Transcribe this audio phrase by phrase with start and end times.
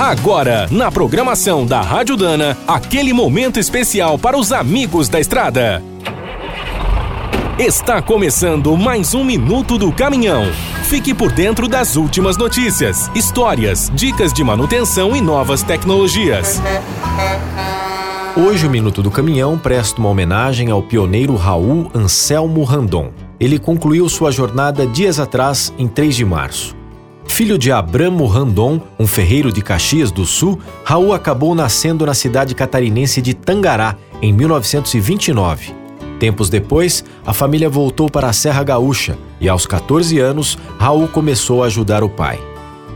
[0.00, 5.82] Agora, na programação da Rádio Dana, aquele momento especial para os amigos da estrada.
[7.58, 10.44] Está começando mais um Minuto do Caminhão.
[10.84, 16.62] Fique por dentro das últimas notícias, histórias, dicas de manutenção e novas tecnologias.
[18.34, 23.10] Hoje o Minuto do Caminhão presta uma homenagem ao pioneiro Raul Anselmo Randon.
[23.38, 26.79] Ele concluiu sua jornada dias atrás, em 3 de março.
[27.40, 32.54] Filho de Abramo Randon, um ferreiro de Caxias do Sul, Raul acabou nascendo na cidade
[32.54, 35.72] catarinense de Tangará, em 1929.
[36.18, 41.62] Tempos depois, a família voltou para a Serra Gaúcha e, aos 14 anos, Raul começou
[41.62, 42.38] a ajudar o pai.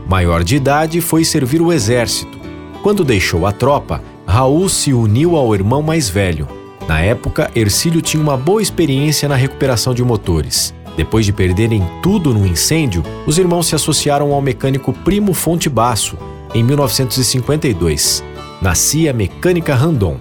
[0.07, 2.37] Maior de idade, foi servir o exército.
[2.83, 6.47] Quando deixou a tropa, Raul se uniu ao irmão mais velho.
[6.87, 10.71] Na época, Ercílio tinha uma boa experiência na recuperação de motores.
[10.95, 16.17] Depois de perderem tudo no incêndio, os irmãos se associaram ao mecânico Primo Fonte Basso
[16.53, 18.23] em 1952.
[18.61, 20.17] Nascia a Mecânica Randon.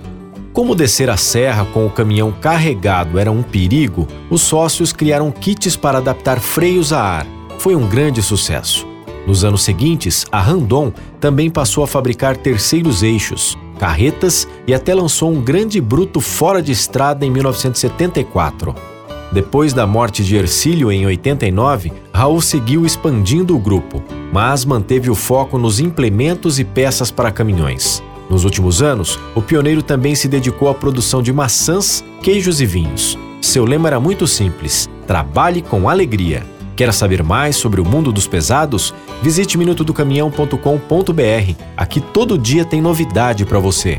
[0.53, 5.77] Como descer a serra com o caminhão carregado era um perigo, os sócios criaram kits
[5.77, 7.27] para adaptar freios a ar.
[7.59, 8.87] Foi um grande sucesso.
[9.27, 15.33] Nos anos seguintes, a Randon também passou a fabricar terceiros eixos, carretas e até lançou
[15.33, 18.94] um grande bruto fora de estrada em 1974.
[19.35, 24.01] Depois da morte de Ercílio em 89, Raul seguiu expandindo o grupo,
[24.33, 28.01] mas manteve o foco nos implementos e peças para caminhões.
[28.31, 33.19] Nos últimos anos, o pioneiro também se dedicou à produção de maçãs, queijos e vinhos.
[33.41, 36.47] Seu lema era muito simples: trabalhe com alegria.
[36.77, 38.95] Quer saber mais sobre o mundo dos pesados?
[39.21, 41.55] Visite minutodocaminhão.com.br.
[41.77, 43.99] Aqui todo dia tem novidade para você.